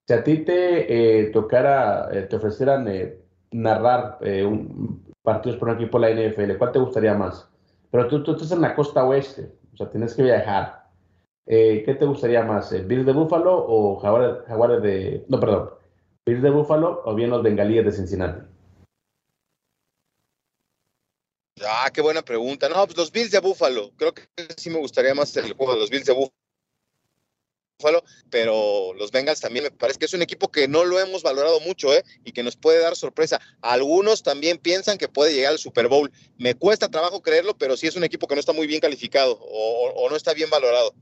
[0.07, 2.87] Si a ti te tocara, te ofrecieran
[3.51, 7.49] narrar un, partidos por un equipo de la NFL, ¿cuál te gustaría más?
[7.89, 10.83] Pero tú, tú estás en la costa oeste, o sea, tienes que viajar.
[11.45, 15.25] Eh, ¿Qué te gustaría más, Bills de Buffalo o Jaguares, de...
[15.27, 15.69] No, perdón,
[16.25, 18.47] Bills de Buffalo o bien los Bengalíes de Cincinnati?
[21.65, 22.67] Ah, qué buena pregunta.
[22.69, 23.91] No, pues los Bills de Buffalo.
[23.97, 24.23] Creo que
[24.57, 26.33] sí me gustaría más el juego de los Bills de Buffalo
[28.29, 31.59] pero los Bengals también me parece que es un equipo que no lo hemos valorado
[31.61, 32.03] mucho ¿eh?
[32.23, 33.39] y que nos puede dar sorpresa.
[33.61, 36.11] Algunos también piensan que puede llegar al Super Bowl.
[36.37, 39.37] Me cuesta trabajo creerlo, pero sí es un equipo que no está muy bien calificado
[39.41, 40.93] o, no está bien valorado.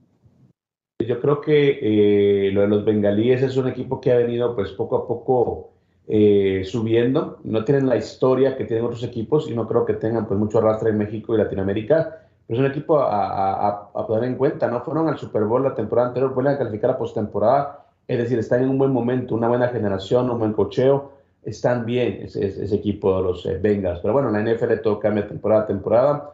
[1.05, 4.71] Yo creo que eh, lo de los bengalíes es un equipo que ha venido pues
[4.71, 5.71] poco a poco
[6.07, 7.39] eh, subiendo.
[7.43, 10.57] No tienen la historia que tienen otros equipos y no creo que tengan pues mucho
[10.59, 14.81] arrastre en México y Latinoamérica es un equipo a, a, poner en cuenta, ¿no?
[14.81, 18.61] Fueron al Super Bowl la temporada anterior, vuelven a calificar a postemporada, es decir, están
[18.61, 23.23] en un buen momento, una buena generación, un buen cocheo, están bien ese, equipo de
[23.23, 23.99] los eh, Bengals.
[24.01, 26.31] Pero bueno, la NFL todo cambia temporada a temporada,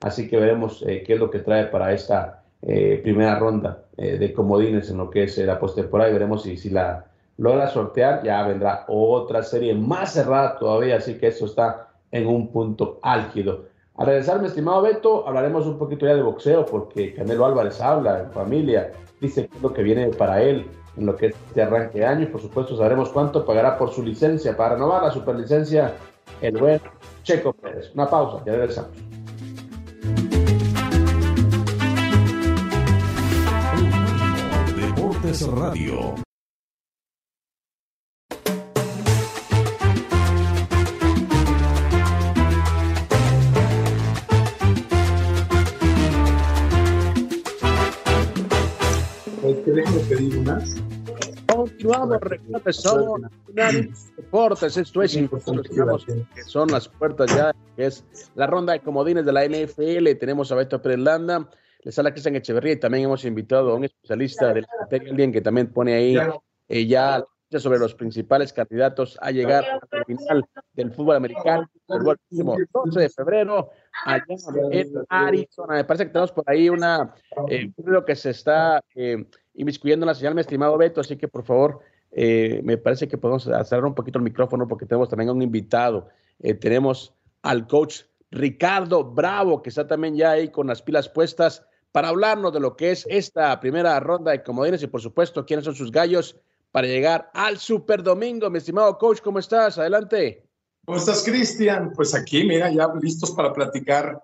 [0.00, 4.32] así que veremos eh, qué es lo que trae para esta eh, primera ronda de
[4.32, 7.04] comodines en lo que es la postemporada y veremos si, si la
[7.38, 12.48] logra sortear, ya vendrá otra serie más cerrada todavía, así que eso está en un
[12.52, 13.64] punto álgido.
[13.96, 18.20] Al regresar, mi estimado Beto, hablaremos un poquito ya de boxeo, porque Canelo Álvarez habla
[18.20, 20.66] en familia, dice lo que viene para él
[20.96, 23.90] en lo que es este arranque de año, y por supuesto sabremos cuánto pagará por
[23.90, 25.94] su licencia para renovar la superlicencia
[26.40, 26.80] el buen
[27.22, 27.90] Checo Pérez.
[27.94, 29.07] Una pausa, ya regresamos.
[35.28, 36.14] Deportes Radio.
[51.46, 53.20] Continuamos, recuerden, somos
[54.16, 55.14] Deportes, esto es
[56.34, 58.02] que son las puertas ya, que es
[58.34, 60.98] la ronda de comodines de la NFL, tenemos a Beto Pérez
[61.82, 65.72] Les habla Cristian Echeverría y también hemos invitado a un especialista del alguien que también
[65.72, 66.16] pone ahí
[66.68, 67.24] eh, ya
[67.56, 73.08] sobre los principales candidatos a llegar al final del fútbol americano el próximo 12 de
[73.08, 73.70] febrero
[74.04, 74.24] allá
[74.70, 75.74] en Arizona.
[75.76, 77.14] Me parece que tenemos por ahí una
[77.48, 77.72] eh,
[78.06, 81.80] que se está eh, inmiscuyendo en la señal, mi estimado Beto, así que por favor,
[82.12, 85.42] eh, me parece que podemos cerrar un poquito el micrófono porque tenemos también a un
[85.42, 86.08] invitado.
[86.40, 91.64] Eh, tenemos al coach Ricardo Bravo, que está también ya ahí con las pilas puestas
[91.92, 95.64] para hablarnos de lo que es esta primera ronda de comodines y por supuesto quiénes
[95.64, 96.36] son sus gallos
[96.70, 98.50] para llegar al Super Domingo.
[98.50, 99.78] Mi estimado coach, ¿cómo estás?
[99.78, 100.44] Adelante.
[100.84, 101.92] ¿Cómo estás, Cristian?
[101.94, 104.22] Pues aquí, mira, ya listos para platicar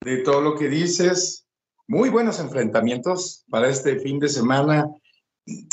[0.00, 1.46] de todo lo que dices.
[1.88, 4.88] Muy buenos enfrentamientos para este fin de semana.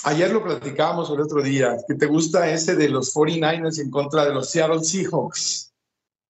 [0.04, 1.78] Ayer lo platicábamos el otro día.
[1.88, 5.74] ¿Qué te gusta ese de los 49ers en contra de los Seattle Seahawks?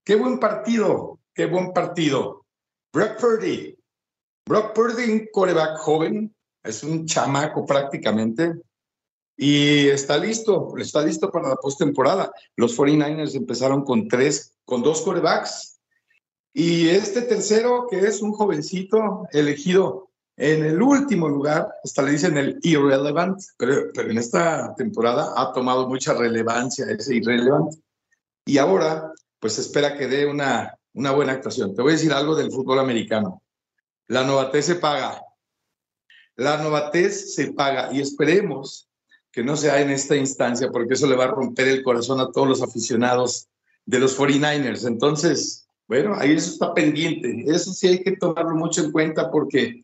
[0.05, 2.45] Qué buen partido, qué buen partido.
[2.93, 3.77] Brock Purdy.
[4.45, 8.53] Brock Purdy, un coreback joven, es un chamaco prácticamente,
[9.35, 12.31] y está listo, está listo para la postemporada.
[12.55, 15.79] Los 49ers empezaron con tres, con dos corebacks.
[16.53, 22.37] Y este tercero, que es un jovencito elegido en el último lugar, hasta le dicen
[22.37, 27.73] el irrelevant, pero, pero en esta temporada ha tomado mucha relevancia ese irrelevant.
[28.45, 31.75] Y ahora, pues espera que dé una, una buena actuación.
[31.75, 33.41] Te voy a decir algo del fútbol americano.
[34.07, 35.21] La novatez se paga.
[36.35, 38.89] La novatez se paga y esperemos
[39.31, 42.31] que no sea en esta instancia, porque eso le va a romper el corazón a
[42.31, 43.47] todos los aficionados
[43.85, 44.87] de los 49ers.
[44.87, 47.43] Entonces, bueno, ahí eso está pendiente.
[47.47, 49.83] Eso sí hay que tomarlo mucho en cuenta porque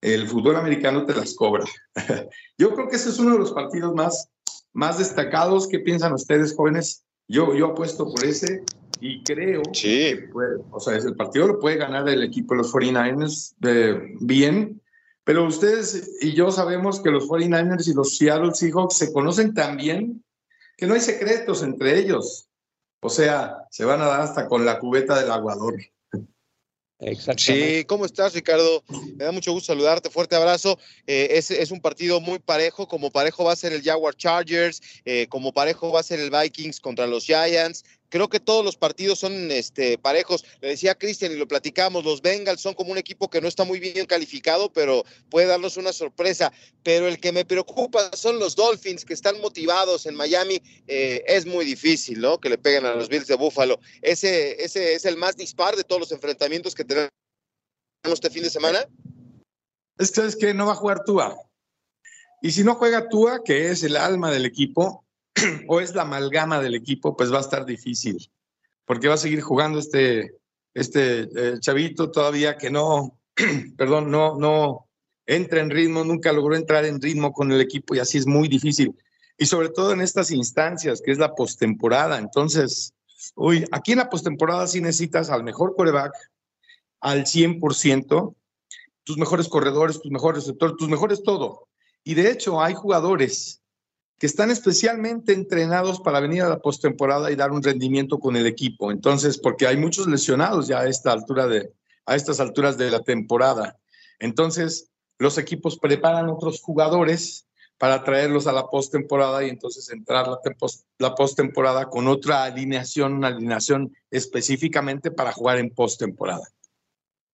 [0.00, 1.64] el fútbol americano te las cobra.
[2.58, 4.28] Yo creo que ese es uno de los partidos más,
[4.72, 5.68] más destacados.
[5.68, 7.04] ¿Qué piensan ustedes, jóvenes?
[7.28, 8.64] Yo, yo apuesto por ese
[9.00, 9.88] y creo sí.
[9.88, 14.16] que puede, o sea, el partido lo puede ganar el equipo de los 49ers eh,
[14.20, 14.80] bien,
[15.24, 19.76] pero ustedes y yo sabemos que los 49ers y los Seattle Seahawks se conocen tan
[19.76, 20.24] bien
[20.76, 22.48] que no hay secretos entre ellos.
[23.00, 25.76] O sea, se van a dar hasta con la cubeta del aguador.
[27.36, 28.82] Sí, ¿cómo estás, Ricardo?
[29.14, 30.78] Me da mucho gusto saludarte, fuerte abrazo.
[31.06, 34.80] Eh, es, es, un partido muy parejo, como parejo va a ser el Jaguar Chargers,
[35.04, 38.76] eh, como parejo va a ser el Vikings contra los Giants, creo que todos los
[38.76, 40.44] partidos son este, parejos.
[40.60, 43.64] Le decía Cristian y lo platicamos, los Bengals son como un equipo que no está
[43.64, 46.52] muy bien calificado, pero puede darnos una sorpresa.
[46.82, 50.60] Pero el que me preocupa son los Dolphins, que están motivados en Miami.
[50.86, 52.38] Eh, es muy difícil, ¿no?
[52.38, 53.80] Que le peguen a los Bills de Buffalo.
[54.02, 57.10] Ese, ese es el más dispar de todos los enfrentamientos que tenemos
[58.04, 58.86] este fin de semana.
[59.98, 61.36] Es que, es que no va a jugar Tua.
[62.40, 65.04] Y si no juega Tua, que es el alma del equipo,
[65.68, 68.30] o es la amalgama del equipo, pues va a estar difícil,
[68.84, 70.34] porque va a seguir jugando este,
[70.74, 73.18] este eh, chavito todavía que no,
[73.76, 74.88] perdón, no, no
[75.26, 78.48] entra en ritmo, nunca logró entrar en ritmo con el equipo y así es muy
[78.48, 78.94] difícil.
[79.36, 82.18] Y sobre todo en estas instancias, que es la postemporada.
[82.18, 82.92] Entonces,
[83.36, 86.12] uy, aquí en la postemporada sí necesitas al mejor coreback,
[87.00, 88.34] al 100%,
[89.04, 91.68] tus mejores corredores, tus mejores receptores, tus mejores todo.
[92.02, 93.60] Y de hecho hay jugadores
[94.18, 98.46] que están especialmente entrenados para venir a la postemporada y dar un rendimiento con el
[98.46, 98.90] equipo.
[98.90, 101.72] Entonces, porque hay muchos lesionados ya a esta altura de
[102.08, 103.78] a estas alturas de la temporada.
[104.18, 107.46] Entonces, los equipos preparan otros jugadores
[107.76, 110.38] para traerlos a la postemporada y entonces entrar la,
[110.98, 116.48] la postemporada con otra alineación, una alineación específicamente para jugar en postemporada.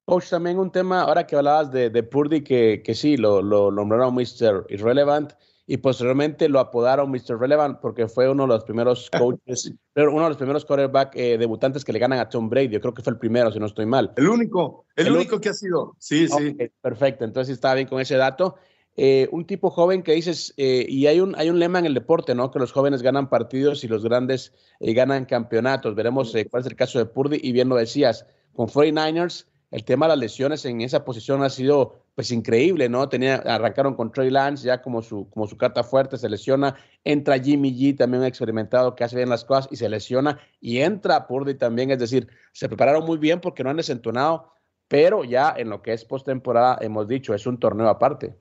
[0.04, 3.70] Coach, también un tema, ahora que hablabas de, de Purdy, que, que sí, lo, lo
[3.70, 4.66] nombraron Mr.
[4.68, 5.32] Irrelevant
[5.66, 7.38] y posteriormente lo apodaron Mr.
[7.38, 11.84] Relevant porque fue uno de los primeros coaches, uno de los primeros quarterback eh, debutantes
[11.84, 12.68] que le ganan a Tom Brady.
[12.68, 14.12] Yo creo que fue el primero, si no estoy mal.
[14.16, 15.96] El único, el, único que ha sido.
[15.98, 16.56] Sí, sí.
[16.80, 18.56] Perfecto, entonces estaba bien con ese dato.
[18.96, 21.94] Eh, un tipo joven que dices, eh, y hay un, hay un lema en el
[21.94, 22.52] deporte, ¿no?
[22.52, 25.94] Que los jóvenes ganan partidos y los grandes ganan campeonatos.
[25.96, 30.06] Veremos cuál es el caso de Purdy, y bien lo decías, con 49ers el tema
[30.06, 33.08] de las lesiones en esa posición ha sido pues increíble, ¿no?
[33.08, 37.40] Tenía, arrancaron con Trey Lance ya como su, como su carta fuerte, se lesiona, entra
[37.40, 41.56] Jimmy G, también experimentado que hace bien las cosas y se lesiona, y entra Purdy
[41.56, 44.52] también, es decir, se prepararon muy bien porque no han desentonado,
[44.86, 48.36] pero ya en lo que es postemporada, hemos dicho, es un torneo aparte.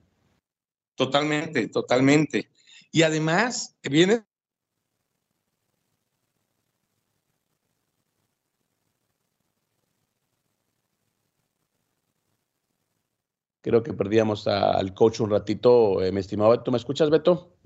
[0.94, 2.48] Totalmente, totalmente.
[2.92, 4.22] Y además, viene
[13.64, 16.70] Creo que perdíamos al coach un ratito, eh, mi estimado Beto.
[16.70, 17.56] ¿Me escuchas, Beto?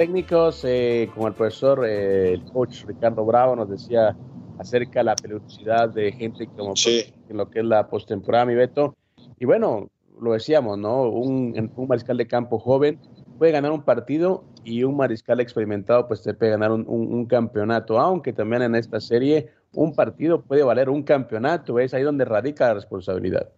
[0.00, 4.16] Técnicos, eh, como el profesor, eh, el coach Ricardo Bravo nos decía
[4.58, 6.72] acerca de la peligrosidad de gente como
[7.28, 8.96] en lo que es la postemporada, mi Beto.
[9.38, 11.02] Y bueno, lo decíamos, ¿no?
[11.02, 12.98] Un, un, mariscal de campo joven
[13.36, 18.00] puede ganar un partido y un mariscal experimentado pues te puede ganar un, un campeonato,
[18.00, 22.68] aunque también en esta serie un partido puede valer un campeonato, es ahí donde radica
[22.68, 23.50] la responsabilidad.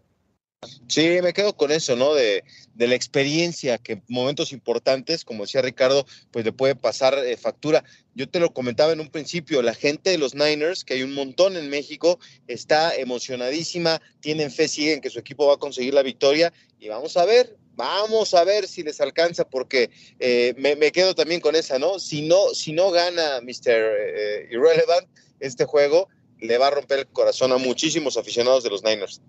[0.87, 2.15] Sí, me quedo con eso, ¿no?
[2.15, 2.45] De,
[2.77, 7.83] la experiencia que en momentos importantes, como decía Ricardo, pues le puede pasar eh, factura.
[8.15, 11.15] Yo te lo comentaba en un principio, la gente de los Niners, que hay un
[11.15, 16.03] montón en México, está emocionadísima, tienen fe, siguen que su equipo va a conseguir la
[16.03, 19.91] victoria y vamos a ver, vamos a ver si les alcanza, porque
[20.21, 21.99] eh, me, quedo también con esa, ¿no?
[21.99, 23.69] Si no, si no gana Mr.
[23.69, 25.09] Eh, Irrelevant
[25.41, 26.09] este juego,
[26.41, 29.23] le va a romper el corazón a muchísimos aficionados de los Niners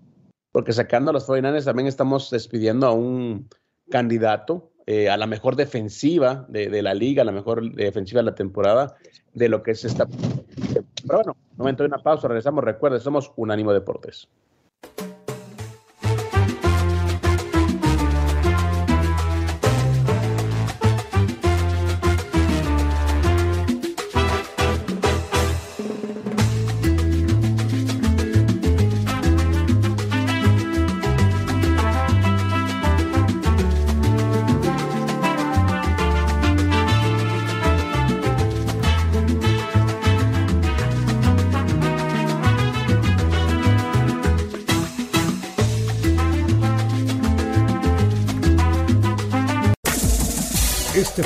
[0.54, 3.48] porque sacando a los 49 también estamos despidiendo a un
[3.90, 8.36] candidato eh, a la mejor defensiva de, la liga, a la mejor defensiva de la
[8.36, 8.94] temporada,
[9.32, 10.06] de lo que es esta.
[10.06, 12.62] Pero bueno, momento de una pausa, regresamos.
[12.62, 14.28] Recuerden, somos Unánimo Deportes.